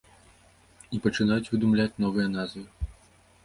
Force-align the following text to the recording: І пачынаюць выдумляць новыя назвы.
І 0.97 1.01
пачынаюць 1.03 1.51
выдумляць 1.53 1.99
новыя 2.07 2.27
назвы. 2.41 2.69